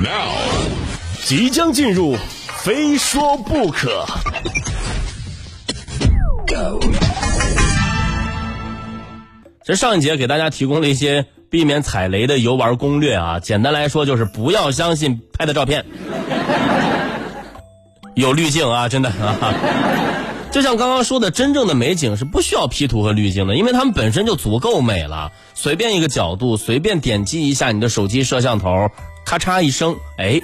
[0.00, 0.30] Now，
[1.24, 2.16] 即将进入，
[2.62, 4.06] 非说不可。
[9.64, 15.84] 这上一节给大家提供了一些避免踩雷的游玩攻略啊，简单来说就是不要相信拍的照片，
[18.14, 19.52] 有滤镜啊，真的啊。
[20.52, 25.32] 就像刚刚说的，真正的美景是不需要 P 图和滤镜的，因为它们本身就足够美了。
[25.54, 28.88] 随便一个角度，随便点击一下你的手机摄像头，
[29.28, 30.40] 咔嚓一声，哎，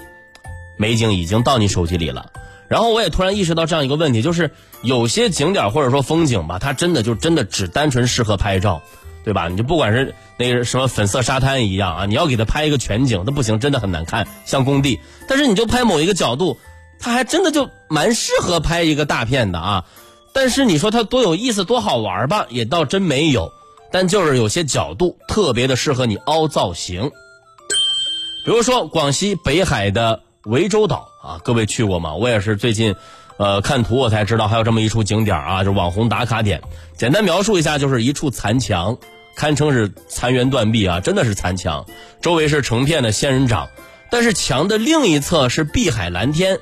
[0.77, 2.30] 美景已经到你手机里了。
[2.69, 4.51] 然后我也突然意识到这样一个问题，就是
[4.83, 8.83] 有些景点或者说风景吧，它真的就真的只单纯适合拍照，
[9.24, 9.48] 对吧？
[9.48, 15.01] 你就不管是那个什么粉色沙滩一样啊，你要给它拍一个全景，那不行，真的很难看，像工地。
[15.27, 16.59] 但是你就拍某一个角度，
[17.01, 19.87] 它还真的就蛮适合拍一个大片的啊。
[20.35, 23.51] 但是你说它多有意思、多好玩吧，也倒真没有。
[23.91, 27.10] 但就是有些角度特别的适合你凹造型，
[28.45, 32.15] 比如说广西北海的涠洲岛啊，各位去过吗？
[32.15, 32.95] 我也是最近，
[33.38, 36.60] 呃，看图我才知道还有这么一处景点啊，就网红打卡点。
[36.95, 38.99] 简单描述一下，就是一处残墙，
[39.35, 41.87] 堪称是残垣断壁啊，真的是残墙，
[42.21, 43.71] 周围是成片的仙人掌，
[44.10, 46.59] 但是墙的另一侧是碧海蓝天，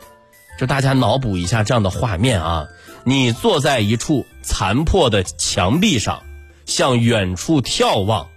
[0.61, 2.69] 就大家脑补一下这样的画面啊。
[3.03, 6.23] 你坐在一处残破的墙壁上，
[6.65, 8.29] 向远处眺望，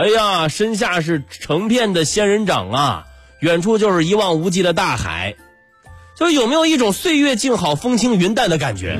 [0.00, 3.06] 哎呀，身下是成片的仙人掌啊，
[3.40, 5.36] 远处就是一望无际的大海，
[6.16, 8.98] 就有没有一种岁月静好、风轻云淡的感觉？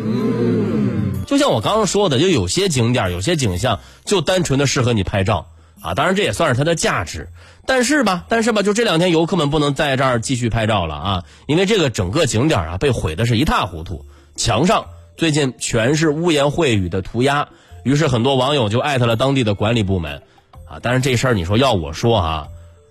[1.26, 5.46] 就像我刚刚说的，就有些景点、有些景象，就单纯的适合你拍照
[5.80, 5.94] 啊。
[5.94, 7.30] 当然，这也算是它的价值。
[7.64, 14.04] 但是吧，但是吧，就这两天游客们不能在这儿继续拍照了啊，因为这个整个景点啊被毁的是一塌糊涂，
[14.36, 14.84] 墙上。
[15.16, 17.48] 最近全是污言秽语的涂鸦，
[17.84, 20.22] 于是很多网友就艾特了当地的管理部门，
[20.70, 22.46] 啊，但是这事儿你说要我说啊，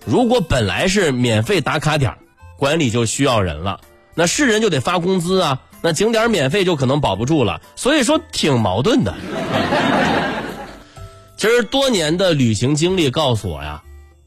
[0.06, 2.14] 如果本来是免费打卡点，
[2.58, 3.80] 管理就需要人了，
[4.16, 9.16] 那是人就得发工资啊，那景点免费就可能保不住了，所以说挺矛盾的。
[11.38, 13.82] 其实多年的旅行经历告诉我呀，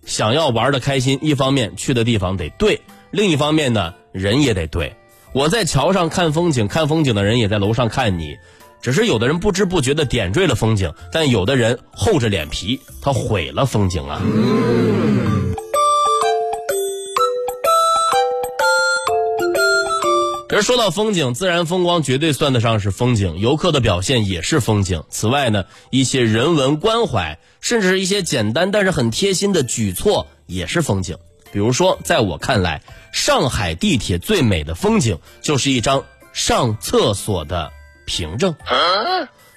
[0.07, 2.81] 想要玩的开心，一方面去的地方得对，
[3.11, 4.97] 另一方面呢，人也得对。
[5.35, 8.37] 我在桥上看风景，看风景的人也在楼上看你，
[8.83, 14.21] 只是有的人不知不觉的点缀了风景，但有的人厚着脸皮，他毁了风景啊。
[20.51, 25.03] 其实说到风景，自然风光绝对算得上是风景，游客的表现也是风景。
[25.09, 31.17] 此外呢，一些人文关怀，甚至是一些简单但是很贴心的举措，也是风景。
[31.53, 32.83] 比如说，在我看来。
[33.13, 37.71] 上海地铁最美的风景就是一张上厕所的
[38.07, 38.55] 凭证。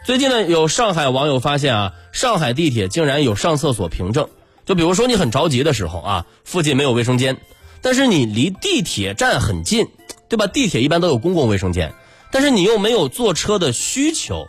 [0.06, 4.30] 最近呢，有上海网友发现啊，上海地铁竟然有上厕所凭证。
[4.66, 7.38] 就比如说你很着急的时候啊，附近没有卫生间，
[7.82, 9.88] 但是你离地铁站很近，
[10.30, 10.48] 对吧？
[10.48, 11.94] 地铁一般都有公共卫生间，
[12.32, 14.48] 但是你又没有坐车的需求，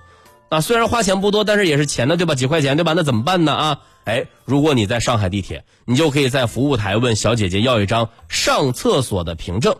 [0.48, 2.34] 啊，虽然花钱不多，但是也是钱的，对吧？
[2.34, 2.94] 几块钱，对吧？
[2.94, 3.52] 那怎么办呢？
[3.52, 3.80] 啊？
[4.04, 9.74] 哎，如果你在上海地铁，你就可以在服务台问小姐姐要一张上厕所的凭证，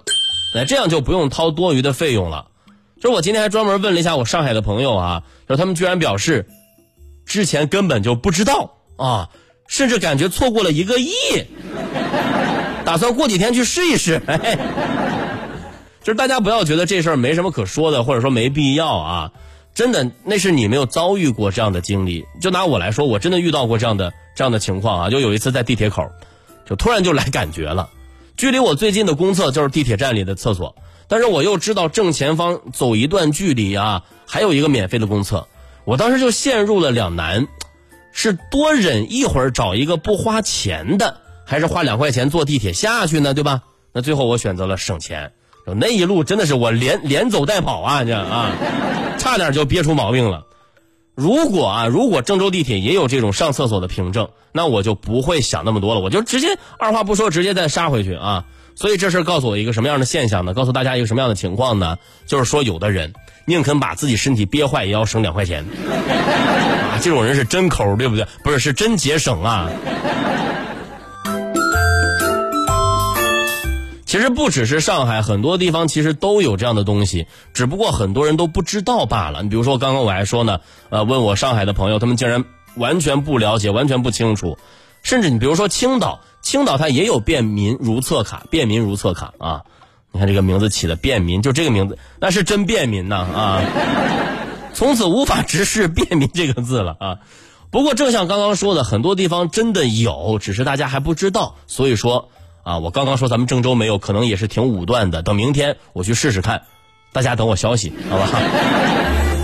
[0.54, 2.48] 那这样就不用掏多余的费用了。
[3.00, 6.46] 就我今天还专门问了一下我上海的朋友啊，说他们居然表示，
[7.24, 9.28] 之前根本就不知道啊，
[9.68, 11.10] 甚至感觉错过了一个亿，
[12.84, 14.20] 打算过几天去试一试。
[16.02, 19.32] 就是大家不要觉得这事儿没什么可说的，或者说没必要啊。
[19.74, 22.24] 真的，那是你没有遭遇过这样的经历。
[22.40, 25.10] 就拿我来说，我真的遇到过这样的这样的情况啊！
[25.10, 26.10] 就有一次在地铁口，
[26.64, 27.90] 就突然就来感觉了。
[28.36, 30.76] 距离我最近的公厕就是地铁站里的厕所，
[31.08, 35.46] 但是我又知道正前方走一段距离啊，还有一个免费的公厕。
[35.84, 37.46] 我当时就陷入了两难：
[38.12, 43.34] 是多忍一会儿找一个不花钱的，还是花两块钱坐地铁下去呢？
[43.34, 43.62] 对吧？
[43.92, 45.32] 那最后我选择了省钱。
[45.76, 48.52] 那一路真的是我连连走带跑啊，这啊。
[49.18, 50.44] 差点就憋出毛病了。
[51.14, 58.44] 如果啊，如果郑州地铁也有这种上厕所的凭证，那我就不会想那么多了，我就直接二话不说，直接再杀回去啊。
[58.76, 60.52] 所以这事告诉我一个什么样的现象呢？
[60.52, 61.96] 告诉大家一个什么样的情况呢？
[62.26, 63.14] 就是说，有的人
[63.46, 67.00] 宁肯把自己身体憋坏，也要省两块钱啊。
[67.00, 68.26] 这种人是真抠，对不对？
[68.44, 69.70] 不是，是真节省啊。
[74.04, 79.42] 其实不只是上海，很多地方其实都有这样的东西，只不过很多人都不知道罢了。
[79.42, 82.44] 你比如说，刚刚我还说呢，呃，问我上海的朋友，他们竟然
[82.76, 84.58] 完全不了解，完全不清楚。
[85.02, 89.62] 甚至你比如说青岛，青岛它也有便民如厕卡，便民如厕卡啊。
[90.12, 93.64] 你看这个名字起的便民，就这个名字，那是真便民呐啊！
[94.72, 97.18] 从此无法直视便民这个字了啊。
[97.72, 101.56] 不过正像刚刚说的，很多地方真的有，只是大家还不知道。
[101.66, 102.28] 所以说。
[102.62, 105.22] 啊，我刚刚说咱们郑州没有，可能也是挺武断的。
[105.22, 106.62] 等明天我去试试看，
[107.12, 109.35] 大家等我消息，好吧？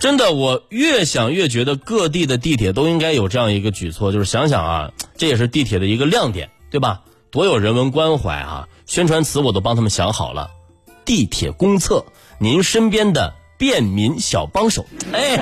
[0.00, 7.02] 真的，我越想越觉得各地的地铁都应该有这样一个举措，就是想想啊，这也是地铁的一个亮点，对吧？
[7.30, 8.68] 多有人文关怀啊！
[8.86, 10.50] 宣传词我都帮他们想好了，
[11.04, 12.04] 地铁公厕，
[12.38, 14.86] 您身边的便民小帮手。
[15.12, 15.38] 哎，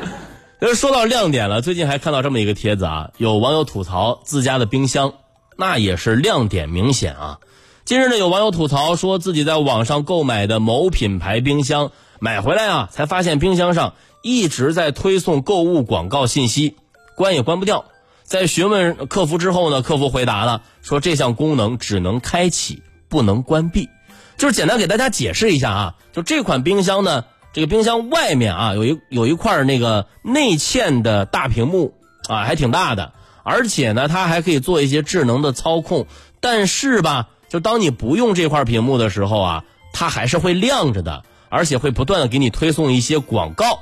[0.74, 5.12] 说到亮点了，最近还看到这么一个帖子啊，有网友吐槽自家的冰箱，
[5.56, 7.38] 那也是亮点明显啊。
[7.84, 11.92] 近日呢，有网友吐槽说自己在网上购买的某品牌冰箱。
[12.20, 16.76] 买回来啊，才发现冰箱上一直在推送购物广告信息，
[17.16, 17.84] 关也关不掉。
[18.24, 23.88] 在询问客服之后呢，客服回答了，说这项功能只能开启，不能关闭。
[24.36, 31.94] 就是简单给大家解释一下啊，就这款冰箱呢，这个冰箱外面啊有一有一块那个内嵌的大屏幕
[32.28, 33.12] 啊，还挺大的，
[33.44, 36.06] 而且呢，它还可以做一些智能的操控。
[36.40, 41.24] 但是吧，就当你不用这块屏幕的时候啊，它还是会亮着的。
[41.48, 43.80] 而且会不断的给你推送一些广告，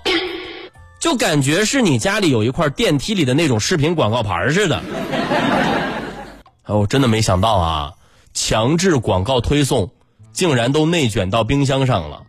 [1.00, 4.82] 就感觉是你家里有一块电梯里的那种视频广告牌似的。
[6.62, 7.92] 哎，我真的没想到啊，
[8.34, 9.90] 强制广告推送
[10.32, 12.22] 竟然都内卷到冰箱上了。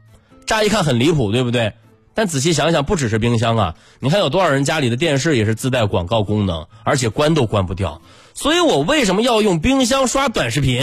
[0.46, 1.74] 乍一看很离谱，对不对？
[2.14, 8.02] 但仔细想想，不只是冰箱啊，你看有多少人家里的电视也是自带广告功能，而且关都关不掉。
[8.34, 10.82] 所以我为什么要用冰箱刷短视频，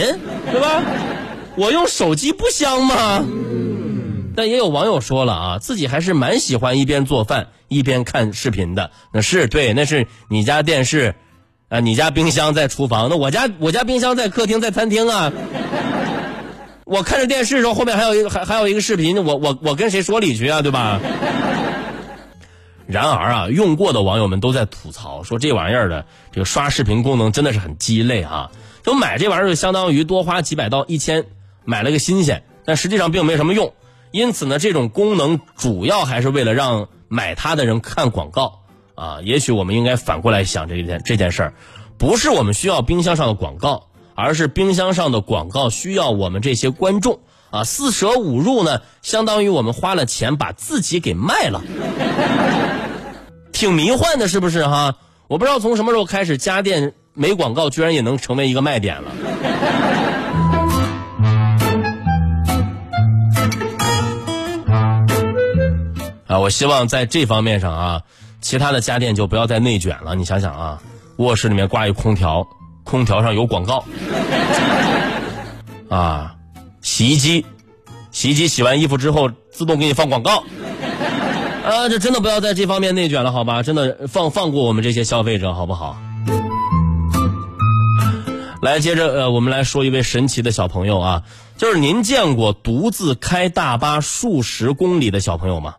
[0.51, 0.81] 对吧？
[1.57, 3.25] 我用手机不香吗？
[4.35, 8.91] 但也有网友说了啊，自己还是蛮喜欢一边做饭一边看视频的。
[9.13, 11.15] 那是对，那是你家电视，
[11.69, 15.31] 啊，你家冰箱在厨房，那我家我家冰箱在客厅，在餐厅啊。
[16.85, 20.99] 我看着电视的时候，后面还有一个还还有一个视频，我我我跟谁说理去啊，对吧？
[22.87, 28.51] 然而啊，用过的网友们都在吐槽说，这玩意儿的这个刷视频功能真的是很鸡肋啊！
[28.83, 31.25] 就买这玩意儿就相当于多花几百到一千
[31.63, 33.73] 买了个新鲜，但实际上并没什么用。
[34.15, 38.61] 因此呢，这种功能主要还是为了让买它的人看广告
[38.95, 39.19] 啊。
[39.21, 41.53] 也许我们应该反过来想这件这件事儿，
[41.97, 47.19] 不是我们需要冰箱上的广告，而是冰箱上的广告需要我们这些观众
[47.51, 47.65] 啊。
[47.65, 51.61] 四舍五入呢，相当于我们花了钱把自己给卖了，
[53.51, 54.95] 挺迷幻的，是不是哈？
[55.27, 59.11] 我不知道从什么时候开始，家电没广告居然也能成为一个卖点了。
[66.45, 68.01] 我希望在这方面上啊，
[68.39, 70.13] 其他的家电就不要再内卷了。
[70.13, 70.79] 你想想啊，
[71.17, 72.45] 卧室里面挂一空调，
[72.83, 73.83] 空调上有广告，
[75.89, 76.35] 啊，
[76.83, 77.43] 洗衣机，
[78.11, 80.43] 洗衣机洗完衣服之后自动给你放广告，
[81.65, 83.63] 啊，这真的不要在这方面内卷了，好吧？
[83.63, 85.97] 真的放放过我们这些消费者，好不好？
[88.61, 91.23] 来，接着呃，我们来说一位神奇的小朋友啊，
[91.57, 95.73] 就是您见过独自开大巴数十公里的小朋友吗？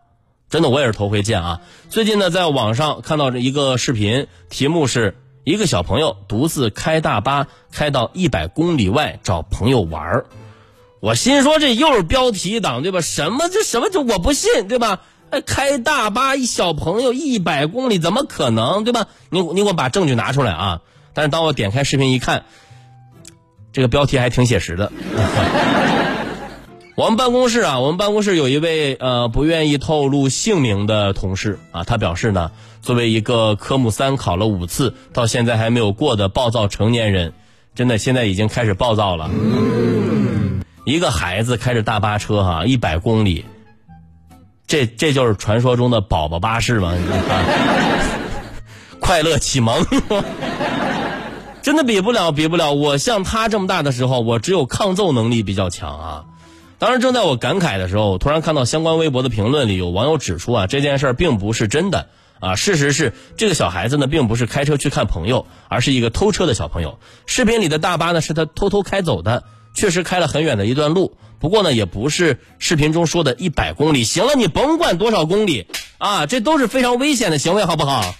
[0.49, 1.61] 真的，我也是头回见啊！
[1.89, 10.25] 最近呢，在网上看到这一个视频，题目是一个小朋友独自开大巴开到一百公里外找朋友玩儿。
[11.01, 13.01] 我心说这又是标题党对吧？
[13.01, 15.01] 什么这什么这我不信对吧？
[15.45, 19.07] 开大巴一小朋友一百公里怎么可能对吧？
[19.29, 20.81] 你你给我把证据拿出来啊！
[21.13, 22.45] 但是当我点开视频一看，
[23.73, 24.93] 这个标题还挺写实的。
[26.97, 32.49] 我们办公室啊，我们办公室有一位呃不愿意透露姓名的同事啊，他表示呢，
[32.81, 37.33] 作为一个科目三考了五次到现在还没有过的暴躁成年人，
[37.75, 39.29] 真的现在已经开始暴躁了。
[40.85, 43.45] 一个孩子开着大巴车哈，一百公里，
[44.65, 46.95] 这这就是传说中的宝宝巴士吗？
[48.99, 49.85] 快乐启蒙，
[51.61, 52.73] 真的比不了，比不了。
[52.73, 56.25] 我像他这么大的时候，我只有抗揍能力比较强啊。
[56.79, 62.55] 当时正在我感慨的时候，突然看到相关微博的评论里有网友指出啊，这件事儿并不是真的啊。
[62.55, 66.99] 事实是，这个小孩子呢，并不是开车去看朋友，而是一个偷车的小朋友。
[67.25, 69.43] 视频里的大巴呢，是他偷偷开走的，
[69.73, 71.17] 确实开了很远的一段路。
[71.39, 74.03] 不过呢，也不是视频中说的一百公里。
[74.03, 75.65] 行了，你甭管多少公里
[75.97, 78.13] 啊，这都是非常危险的行为，好不好？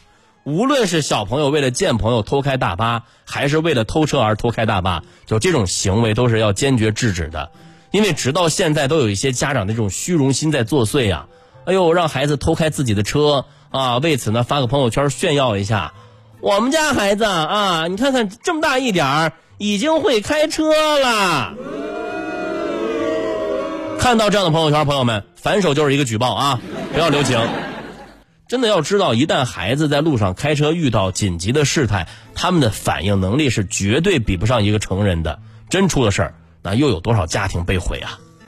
[0.45, 7.51] 无论是小朋友为了见朋友偷开大巴，还是为了偷车而偷开大巴，就这种行为都是要坚决制止的。
[7.91, 11.65] 因为直到现在都有一些家长的这种虚荣心在作祟呀、啊。
[11.65, 15.93] 哎呦，让孩子偷开自己的车啊，为此呢发个朋友圈炫耀一下，
[16.39, 21.55] 我们家孩子啊，你看看这么大一点儿，已经会开车了。
[23.99, 26.61] 看到这样的朋友圈，朋友们反手就是一个举报啊，
[26.93, 27.37] 不要留情。
[28.47, 35.39] 真的要知道，一旦孩子在路上开车遇到紧急的事态，他们的反应能力是绝对比不上一个成人的。
[35.69, 36.35] 真出了事儿，
[36.67, 38.19] 那又有多少家庭被毁啊？